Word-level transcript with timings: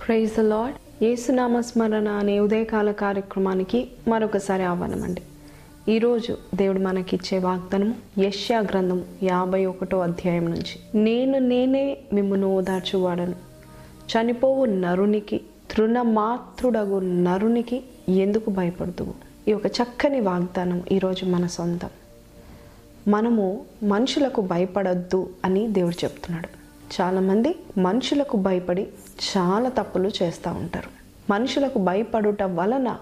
Praise 0.00 0.36
the 0.36 0.40
lord 0.40 1.04
యేసునామ 1.04 1.60
స్మరణ 1.60 2.08
అనే 2.08 2.40
ఉదయకాల 2.40 2.92
కార్యక్రమానికి 2.92 3.88
మరొకసారి 4.08 4.62
ఆహ్వానం 4.62 5.02
అండి 5.02 5.22
ఈరోజు 5.88 6.36
దేవుడు 6.54 6.78
మనకిచ్చే 6.78 7.38
వాగ్దానం 7.38 7.94
యష్యా 8.18 8.60
గ్రంథం 8.60 9.04
యాభై 9.22 9.66
ఒకటో 9.66 9.98
అధ్యాయం 10.00 10.44
నుంచి. 10.50 10.98
నేను 11.02 11.38
నేనే 11.38 11.98
మిమ్మను 12.12 12.56
ఓదార్చువాడను 12.56 13.34
చనిపోవు 14.12 14.64
నరునికి 14.64 15.40
తృణమాత్రుడగు 15.70 16.98
నరునికి 16.98 17.82
ఎందుకు 18.08 18.50
భయపడుతువు 18.50 19.14
ఈ 19.48 19.52
ఒక 19.52 19.66
చక్కని 19.66 20.20
వాగ్దానం 20.20 20.82
ఈరోజు 20.92 21.24
మన 21.24 21.46
సొంతం. 21.46 21.90
మనము 23.08 23.64
మనుషులకు 23.82 24.40
భయపడద్దు 24.40 25.30
అని 25.44 25.68
దేవుడు 25.68 26.04
చెప్తున్నాడు. 26.04 26.65
చాలామంది 26.92 27.54
మనుషులకు 27.78 28.36
భయపడి 28.36 28.86
చాలా 29.36 29.68
తప్పులు 29.68 30.10
చేస్తూ 30.22 30.50
ఉంటారు. 30.50 30.88
మనుషులకు 31.32 31.78
భయపడుట 31.78 32.42
వలన 32.42 32.96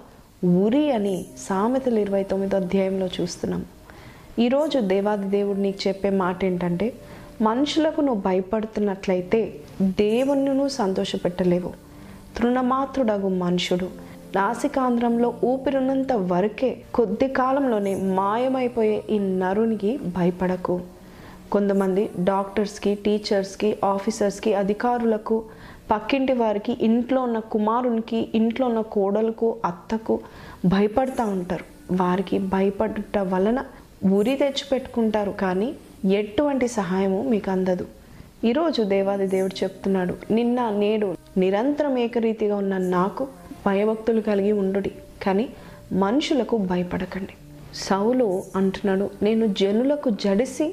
ఉరి 0.65 0.93
అని 0.93 1.27
సామెతలు 1.49 1.99
ఇరవై 1.99 2.23
తొమ్మిదో 2.23 2.57
అధ్యాయంలో 2.57 3.09
చూస్తున్నాం. 3.21 3.65
ఈరోజు 4.39 4.79
దేవాది 4.79 5.27
దేవుడు 5.27 5.59
నీకు 5.59 5.89
చెప్పే 5.89 6.11
మాట 6.11 6.45
ఏంటంటే 6.45 6.93
మనుషులకు 7.43 8.01
నువ్వు 8.01 8.23
భయపడుతున్నట్లయితే 8.23 9.61
దేవుణ్ణి 9.83 10.45
నువ్వు 10.45 10.69
సంతోషపెట్టలేవు. 10.69 11.73
తృణమాత్రుడగు 12.37 13.29
మనుషుడు. 13.29 13.91
నాసికాంధ్రంలో 14.37 15.35
ఊపిరినంత 15.45 16.13
వరకే 16.13 16.77
కొద్ది 16.95 17.29
కాలంలోనే 17.29 17.95
మాయమైపోయే 17.95 19.05
ఈ 19.11 19.19
నరునికి 19.19 19.97
భయపడకు. 19.97 20.81
కొంతమంది 21.55 22.03
డాక్టర్స్కి 22.29 22.93
టీచర్స్కి 23.05 23.71
ఆఫీసర్స్కి 23.93 24.51
అధికారులకు 24.63 25.37
పక్కింటి 25.91 26.35
వారికి 26.43 26.73
ఇంట్లో 26.89 27.21
ఉన్న 27.29 27.39
కుమారునికి 27.55 28.21
ఇంట్లో 28.35 28.65
ఉన్న 28.71 28.81
కోడలకు 28.97 29.49
అత్తకు 29.71 30.15
భయపడతా 30.67 31.25
ఉంటారు. 31.37 31.65
వారికి 32.03 32.37
భయపడుట 32.55 33.19
వలన 33.33 33.59
ఉరి 34.19 34.35
తెచ్చిపెట్టుకుంటారు 34.37 35.33
కానీ 35.43 35.69
ఎటువంటి 36.21 36.67
సహాయము 36.79 37.21
మీకు 37.33 37.51
అందదు. 37.51 37.87
ఈరోజు 38.51 38.81
దేవాది 38.95 39.27
దేవుడు 39.27 39.57
చెప్తున్నాడు 39.63 40.15
నిన్న 40.31 40.59
నేడు 40.83 41.09
నిరంతరం 41.43 41.95
ఏకరీతిగా 41.99 42.57
ఉన్న 42.63 42.79
నాకు 42.97 43.25
భయభక్తులు 43.67 44.21
కలిగి 44.21 44.53
ఉండుడి 44.63 44.93
కానీ 45.23 45.47
మనుషులకు 46.05 46.57
భయపడకండి. 46.73 47.35
సౌలు 47.89 48.27
అంటున్నాడు 48.57 49.07
నేను 49.23 49.47
జనులకు 49.61 50.11
జడిసి 50.25 50.67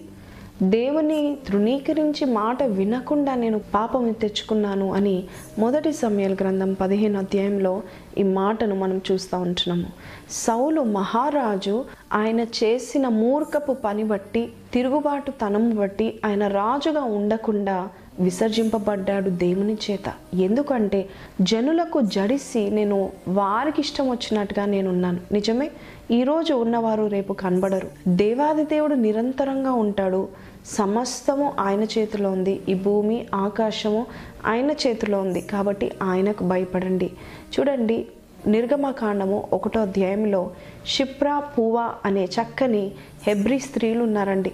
దేవుని 0.64 1.38
తృణీకరించి 1.48 2.26
మాట 2.26 2.64
వినకుండా 2.64 3.36
నేను 3.36 3.60
పాపం 3.60 4.12
తెచ్చుకున్నాను 4.12 4.94
అని 4.94 5.24
మొదటి 5.60 5.94
సమయాల 5.94 6.34
గ్రంథం 6.34 6.74
పదిహేను 6.74 7.20
అధ్యాయంలో 7.20 7.82
ఈ 8.18 8.24
మాటను 8.24 8.76
మనం 8.76 9.02
చూస్తూ 9.12 9.38
ఉంటున్నాము. 9.38 9.86
సౌలు 10.32 10.82
మహారాజు 10.82 11.86
ఆయన 12.14 12.40
చేసిన 12.40 13.08
మూర్ఖపు 13.08 13.74
పని 13.74 14.04
బట్టి 14.04 14.50
తిరుగుబాటు 14.74 15.32
తనం 15.32 15.76
బట్టి 15.76 16.20
ఆయన 16.26 16.48
రాజుగా 16.48 17.02
ఉండకుండా 17.02 17.90
విసర్జింపబడ్డాడు 18.20 19.30
దేవుని 19.30 19.78
చేత. 19.92 20.14
ఎందుకంటే 20.34 21.10
జనులకు 21.42 22.02
జడిసి 22.02 22.70
నేను 22.70 23.10
వారికి 23.28 23.82
ఇష్టం 23.82 24.10
వచ్చినట్టుగా 24.10 24.66
నేనున్నాను. 24.66 25.20
నిజమే? 25.32 25.72
ఈరోజు 26.12 26.54
ఉన్నవారు 26.54 27.08
రేపు 27.08 27.34
కనబడరు. 27.34 27.88
దేవాది 28.08 28.64
దేవుడు 28.64 28.96
నిరంతరంగా 28.96 29.72
ఉంటాడు. 29.72 30.28
సమస్తము 30.66 31.54
ఆయన 31.60 31.84
చేతిలో 31.84 32.32
ఉంది. 32.32 32.62
ఈ 32.70 32.74
భూమి 32.74 33.28
ఆకాశము 33.36 34.06
ఆయన 34.46 34.72
చేతిలో 34.72 35.20
ఉంది. 35.20 35.42
కాబట్టి 35.42 35.92
ఆయనకు 36.04 36.44
భయపడండి. 36.44 37.12
చూడండి 37.60 38.08
నిర్గమకాండము 38.48 39.48
ఒకటో 39.54 39.82
అధ్యాయంలో 39.82 40.52
షిప్రా 40.86 41.40
పూవా 41.40 41.90
అనే 42.06 42.26
చక్కని 42.26 42.92
హెబ్రి 43.28 43.60
స్త్రీలు 43.60 44.04
ఉన్నారండి. 44.04 44.52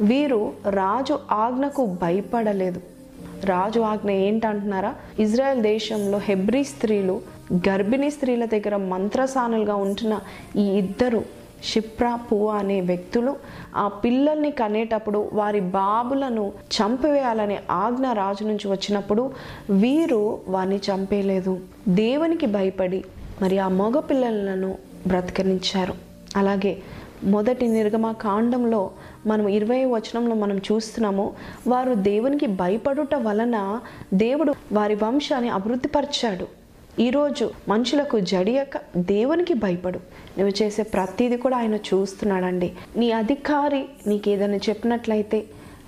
వీరు 0.00 0.52
రాజు 0.70 1.18
ఆజ్ఞకు 1.30 1.86
భయపడలేదు. 1.86 2.80
రాజు 3.44 3.80
ఆజ్ఞ 3.80 4.10
ఏంటంటున్నారా? 4.10 4.94
ఇజ్రాయెల్ 5.18 5.62
దేశంలో 5.62 6.18
హెబ్రీ 6.18 6.64
స్త్రీలు 6.64 7.20
గర్భిణీ 7.54 8.10
స్త్రీల 8.10 8.44
దగ్గర 8.44 8.76
మంత్రసానులుగా 8.76 9.74
ఉంటున్న 9.74 10.20
ఈ 10.56 10.62
ఇద్దరు 10.62 11.39
షిప్రా 11.64 12.16
పువ 12.16 12.48
అనే 12.48 12.80
వ్యక్తులు 12.80 13.36
ఆ 13.76 13.88
పిల్లల్ని 13.88 14.50
కనేటప్పుడు 14.50 15.30
వారి 15.32 15.60
బాబులను 15.60 16.52
చంపివేయాలనే 16.76 17.60
ఆజ్ఞ 17.70 18.06
రాజు 18.12 18.44
నుంచి 18.44 18.70
వచ్చినప్పుడు 18.70 19.30
వీరు 19.70 20.40
వారిని 20.48 20.76
చంపేయలేదు. 20.76 21.60
దేవునికి 21.88 22.46
భయపడి 22.46 23.04
మరి 23.42 23.58
ఆ 23.58 23.68
మగ 23.68 24.00
పిల్లలను 24.00 24.78
బ్రతకనించారు 25.06 25.94
అలాగే 26.36 26.82
మొదటి 27.24 27.68
నిర్గమ 27.68 28.12
కాండంలో 28.12 28.90
మనం 29.26 29.48
ఇరవై 29.48 29.84
వచనంలో 29.84 30.34
మనం 30.34 30.58
చూస్తున్నాము 30.58 31.32
వారు 31.66 31.94
దేవునికి 31.94 32.46
భయపడుట 32.46 33.14
వలన 33.14 33.80
దేవుడు 34.14 34.54
వారి 34.72 34.94
వంశాన్ని 34.94 35.48
అభివృద్ధిపరిచాడు. 35.48 36.59
ఈరోజు 36.98 37.50
మనుషులకు 37.68 38.20
జడియక 38.20 38.76
దేవునికి 38.96 39.54
భయపడు. 39.54 39.98
నువ్వు 40.38 40.62
చేసే 40.62 40.82
ప్రతిదీ 40.82 41.36
కూడా 41.36 41.56
ఆయన 41.56 41.74
చూస్తున్నాడండి. 41.74 42.72
నీ 42.96 43.12
అధికారి 43.12 43.84
నీకు 44.06 44.28
ఏదైనా 44.28 44.56
చెప్పినట్లయితే 44.56 45.44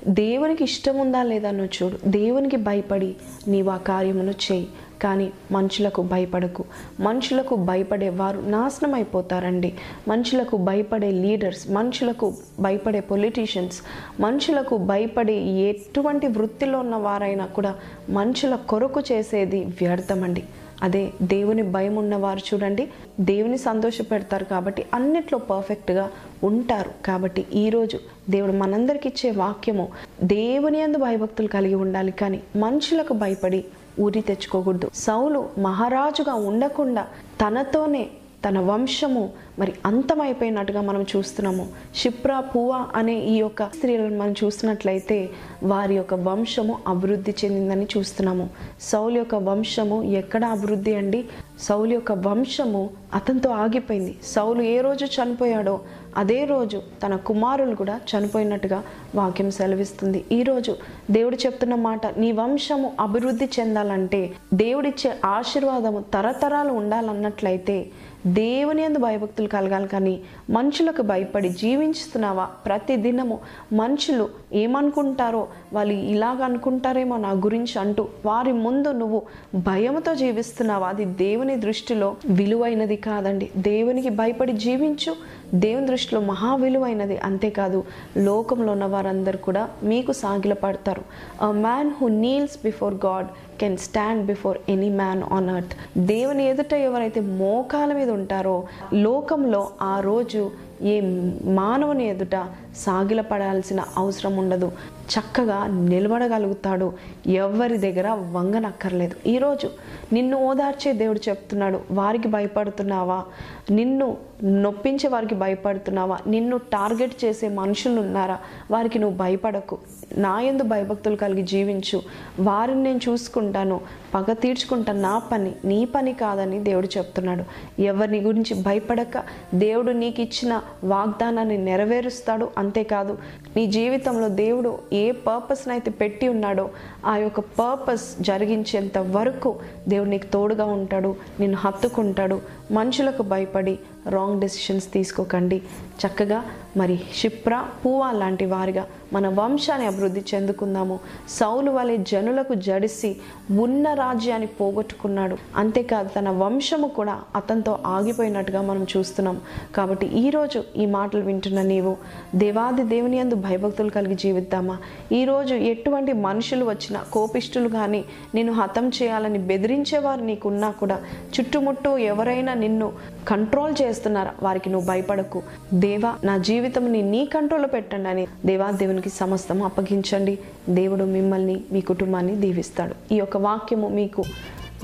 దేవునికి 0.08 0.64
ఇష్టం 0.64 0.98
ఉందా 0.98 1.22
లేదా 1.22 1.50
నువ్వు 1.50 1.84
చూడు. 1.84 1.98
దేవునికి 2.06 2.56
భయపడి 2.56 3.16
నీవు 3.48 3.70
ఆ 3.70 3.76
కార్యమును 3.76 4.30
చేయి. 4.30 4.68
కానీ 5.02 5.32
మనుషులకు 5.52 6.02
భయపడకు. 6.02 6.64
మనుషులకు 7.00 7.54
భయపడే 7.54 8.08
వారు 8.08 8.40
నాశనం 8.40 8.94
అయిపోతారండి. 8.94 9.74
మనుషులకు 10.08 10.56
భయపడే 10.56 11.10
లీడర్స్ 11.10 11.70
మనుషులకు 11.70 12.34
భయపడే 12.60 13.00
పొలిటీషియన్స్ 13.00 13.82
మనుషులకు 14.20 14.76
భయపడే 14.76 15.34
ఎటువంటి 15.34 16.26
వృత్తిలో 16.26 16.78
ఉన్న 16.78 16.96
వారైనా 16.96 17.46
కూడా 17.46 17.74
మనుషుల 18.10 18.54
కొరకు 18.54 19.00
చేసేది 19.12 19.64
వ్యర్థమండి. 19.64 20.44
అదే 20.82 21.12
దేవుని 21.22 21.62
భయం 21.62 21.96
ఉన్నవారు 21.96 22.38
చూడండి. 22.38 22.90
దేవుని 23.20 23.58
సంతోషపెడతారు 23.58 24.44
కాబట్టి 24.44 24.86
అన్నిట్లో 24.94 25.38
పర్ఫెక్ట్గా 25.38 26.10
ఉంటారు. 26.44 26.90
కాబట్టి 27.06 27.46
ఈరోజు 27.54 27.98
దేవుడు 28.30 28.52
మనందరికి 28.52 29.08
ఇచ్చే 29.08 29.30
వాక్యము 29.30 29.88
దేవుని 30.22 30.80
అందు 30.82 30.98
భయభక్తులు 30.98 31.48
కలిగి 31.48 31.74
ఉండాలి 31.74 32.12
కానీ 32.12 32.40
మనుషులకు 32.56 33.12
భయపడి 33.12 33.64
ఊరి 34.00 34.20
తెచ్చుకోకూడదు. 34.20 34.90
సౌలు 34.94 35.48
మహారాజుగా 35.58 36.34
ఉండకుండా 36.34 37.06
తనతోనే 37.40 38.08
తన 38.44 38.58
వంశము 38.60 39.30
మరి 39.58 39.72
అంతమైపోయినట్టుగా 39.86 40.80
మనం 40.80 41.02
చూస్తున్నాము. 41.02 41.66
షిప్రా 41.96 42.40
పువా 42.40 42.86
అనే 42.94 43.14
ఈ 43.18 43.36
యొక్క 43.36 43.62
స్త్రీలను 43.62 44.18
మనం 44.18 44.34
చూసినట్లయితే 44.44 45.30
వారి 45.62 45.94
యొక్క 45.94 46.14
వంశము 46.14 46.78
అభివృద్ధి 46.88 47.34
చెందిందని 47.44 47.86
చూస్తున్నాము. 47.96 48.50
సౌలు 48.80 49.18
యొక్క 49.18 49.34
వంశము 49.34 50.02
ఎక్కడ 50.02 50.44
అభివృద్ధి 50.44 50.94
అండి? 50.94 51.24
సౌలు 51.60 51.92
యొక్క 51.92 52.12
వంశము 52.12 52.90
అతనితో 53.14 53.50
ఆగిపోయింది. 53.50 54.18
సౌలు 54.24 54.62
ఏ 54.62 54.80
రోజు 54.80 55.04
చనిపోయాడో 55.04 55.80
అదే 56.16 56.44
రోజు 56.44 56.82
తన 57.02 57.16
కుమారులు 57.16 57.74
కూడా 57.74 58.00
చనిపోయినట్టుగా 58.10 58.82
వాక్యం 59.14 59.50
సెలవిస్తుంది. 59.50 60.24
ఈరోజు 60.32 60.76
దేవుడు 61.10 61.36
చెప్తున్న 61.36 61.74
మాట 61.74 62.06
నీ 62.18 62.32
వంశము 62.32 62.92
అభివృద్ధి 63.00 63.48
చెందాలంటే 63.60 64.32
దేవుడిచ్చే 64.54 65.12
ఆశీర్వాదము 65.24 66.04
తరతరాలు 66.14 66.72
ఉండాలన్నట్లయితే 66.72 67.90
దేవుని 68.26 68.82
ఎందు 68.82 68.98
భయభక్తులు 68.98 69.48
కలగాలి 69.48 69.88
కానీ 69.88 70.20
మనుషులకు 70.50 71.02
భయపడి 71.02 71.48
జీవించుతున్నావా? 71.48 72.44
ప్రతి 72.44 72.96
దినము 72.96 73.38
మనుషులు 73.72 74.28
ఏమనుకుంటారో 74.52 75.48
వాళ్ళు 75.72 75.94
ఇలాగ 75.94 76.42
అనుకుంటారేమో 76.44 77.16
నా 77.16 77.30
గురించి 77.30 77.78
అంటూ 77.78 78.08
వారి 78.26 78.52
ముందు 78.52 78.92
నువ్వు 78.92 79.22
భయముతో 79.54 80.14
జీవిస్తున్నావా? 80.14 80.88
అది 80.88 81.04
దేవుని 81.04 81.56
దృష్టిలో 81.56 82.16
విలువైనది 82.26 82.96
కాదండి. 82.96 83.50
దేవునికి 83.56 84.08
భయపడి 84.08 84.52
జీవించు. 84.52 85.16
దేవుని 85.54 85.86
దృష్టిలో 85.86 86.20
మహా 86.20 86.54
విలువైనది 86.54 87.18
అంతేకాదు. 87.18 87.84
లోకంలో 88.16 88.72
ఉన్న 88.72 88.84
వారందరూ 88.84 89.38
కూడా 89.38 89.68
మీకు 89.82 90.12
సాగిల 90.12 90.52
పడతారు 90.52 91.02
a 91.42 91.50
man 91.50 91.90
who 92.00 92.08
kneels 92.08 92.58
before 92.64 92.94
God 92.94 93.26
can 93.62 93.78
stand 93.78 94.22
before 94.26 94.58
any 94.68 94.90
man 94.96 95.22
on 95.32 95.50
earth 95.50 95.74
దేవుని 96.06 96.44
ఎదుట 96.48 96.74
ఎవరైతే 96.86 97.22
మోకాల 97.38 97.90
మీద 97.92 98.10
ఉంటారో 98.12 98.56
లోకంలో 99.02 99.62
ఆ 99.84 99.94
రోజు 100.00 100.42
ఏ 100.82 101.00
మానవుని 101.44 102.08
ఎదుట 102.08 102.46
సాగిలపడాల్సిన 102.76 103.84
అవసరం 103.96 104.36
ఉండదు. 104.36 104.72
చక్కగా 105.02 105.66
నిలబడగలుగుతాడు. 105.66 106.92
ఎవరి 107.26 107.78
దగ్గర 107.78 108.08
వంగనక్కర్లేదు. 108.08 109.28
ఈరోజు 109.28 109.70
నిన్ను 110.12 110.36
ఓదార్చే 110.36 110.92
దేవుడు 110.92 111.20
చెప్తున్నాడు. 111.28 111.80
వారికి 111.90 112.28
భయపడుతున్నావా? 112.28 113.24
నిన్ను 113.70 114.16
నొప్పించే 114.44 115.08
వారికి 115.08 115.34
భయపడుతున్నావా? 115.34 116.18
నిన్ను 116.26 116.58
టార్గెట్ 116.58 117.24
చేసే 117.24 117.48
మనుషులు 117.48 118.00
ఉన్నారా? 118.00 118.38
వారికి 118.70 118.98
నువ్వు 118.98 119.16
భయపడకు. 119.16 119.78
నా 120.16 120.40
ఎందు 120.40 120.62
భయభక్తులు 120.62 121.16
కలిగి 121.16 121.42
జీవించు. 121.42 122.02
వారిని 122.40 122.82
నేను 122.82 123.00
చూసుకుంటాను. 123.08 123.80
పగ 124.14 124.32
తీర్చుకుంటా 124.32 124.92
నా 124.92 125.18
పని 125.18 125.52
నీ 125.64 125.84
పని 125.84 126.12
కాదని 126.12 126.58
దేవుడు 126.58 126.88
చెప్తున్నాడు. 126.98 127.44
ఎవరిని 127.82 128.20
గురించి 128.20 128.62
భయపడక 128.62 129.22
దేవుడు 129.54 129.92
నీకు 129.92 130.20
ఇచ్చిన 130.20 130.60
వాగ్దానాన్ని 130.84 131.58
నెరవేరుస్తాడు. 131.68 132.48
అంతేకాదు 132.58 133.14
నీ 133.56 133.66
జీవితంలో 133.66 134.28
దేవుడు 134.28 134.78
ఏ 134.92 135.04
పర్పస్ని 135.26 135.72
అయితే 135.74 135.90
పెట్టి 135.90 136.28
ఉన్నాడో 136.28 136.66
ఆ 137.06 137.16
యొక్క 137.16 137.40
పర్పస్ 137.40 138.06
జరిగించేంత 138.20 138.98
వరకు 138.98 139.52
దేవుడు 139.88 140.10
నీకు 140.10 140.26
తోడుగా 140.26 140.64
ఉంటాడు 140.78 141.10
నిన్ను 141.40 141.58
హత్తుకుంటాడు 141.64 142.40
మనుషులకు 142.70 143.22
భయపడి 143.22 143.78
రాంగ్ 144.06 144.40
డెసిషన్స్ 144.40 144.92
తీసుకోకండి. 144.92 145.62
చక్కగా 146.00 146.44
మరి 146.76 146.96
క్షిప్ర 146.96 147.64
పూవా 147.86 148.12
లాంటి 148.12 148.46
వారిగా 148.46 148.86
మన 149.12 149.28
వంశాన్ని 149.28 149.86
అభివృద్ధి 149.86 150.24
చెందుకుందాము. 150.34 151.00
సౌలు 151.28 151.70
వలె 151.70 151.96
జనులకు 151.96 152.54
జడిసి 152.54 153.16
ఉన్న 153.50 153.94
రాజ్యాన్ని 153.94 154.46
పోగొట్టుకున్నాడు. 154.46 155.36
అంతేకాదు 155.56 156.08
తన 156.08 156.30
వంశము 156.30 156.88
కూడా 156.88 157.20
అతనితో 157.36 157.78
ఆగిపోయినట్టుగా 157.86 158.62
మనం 158.62 158.86
చూస్తున్నాం. 158.96 159.40
కాబట్టి 159.74 160.06
ఈరోజు 160.06 160.64
ఈ 160.76 160.86
మాటలు 160.86 161.20
వింటున్న 161.20 161.62
నీవు 161.62 161.96
దేవాది 162.34 162.82
దేవుని 162.82 163.18
యందు 163.18 163.34
భయభక్తులు 163.34 163.90
కలిగి 163.90 164.14
జీవిద్దామా? 164.14 164.78
ఈరోజు 165.12 165.54
ఎటువంటి 165.54 166.12
మనుషులు 166.12 166.64
వచ్చినా 166.64 167.04
కోపిష్టులు 167.12 167.68
కానీ 167.68 168.04
నిన్ను 168.34 168.52
హతం 168.52 168.88
చేయాలని 168.88 169.38
బెదిరించేవారు 169.38 170.20
నీకున్నా 170.20 170.70
కూడా 170.70 171.00
చుట్టుముట్టు 171.34 171.88
ఎవరైనా 171.88 172.54
నిన్ను 172.54 172.92
కంట్రోల్ 173.28 173.74
చేస్తున్నారా. 173.92 174.34
వారికి 174.46 174.70
నువ్వు 174.74 174.86
భయపడకు. 174.92 175.42
దేవా 175.84 176.12
నా 176.30 176.36
జీవితంని 176.50 177.02
నీ 177.14 177.22
కంట్రోల్లో 177.34 177.68
పెట్టండి 177.76 178.10
అని 178.14 178.24
దేవా 178.50 178.70
దేవునికి 178.82 179.12
సమస్తం 179.22 179.60
అప్పగించండి. 179.70 180.34
దేవుడు 180.80 181.06
మిమ్మల్ని 181.16 181.56
మీ 181.72 181.82
కుటుంబాన్ని 181.92 182.36
దీవిస్తాడు. 182.46 182.96
ఈ 183.14 183.18
యొక్క 183.22 183.36
వాక్యము 183.48 183.88
మీకు 184.00 184.24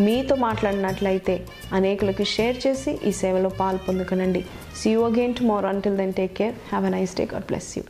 మీతో 0.06 0.34
మాట్లాడినట్లయితే 0.46 1.34
అనేకులకు 1.76 2.24
షేర్ 2.34 2.58
చేసి 2.66 2.92
ఈ 3.08 3.12
సేవలో 3.22 3.50
పాల్పొందుకనండి 3.62 4.42
see 4.82 4.90
you 4.94 5.02
again 5.10 5.36
tomorrow 5.40 5.68
until 5.74 6.00
then 6.02 6.16
take 6.22 6.34
care 6.40 6.56
have 6.72 6.86
a 6.90 6.96
nice 6.98 7.16
day 7.20 7.26
God 7.34 7.48
bless 7.52 7.70
you 7.78 7.84